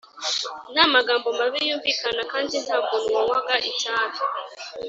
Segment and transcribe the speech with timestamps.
[0.73, 4.17] nta magambo mabi yumvikanaga kandi nta muntu wanywaga itabi